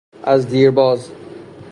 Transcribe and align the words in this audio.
از 0.23 0.47
دیرباز 0.49 1.11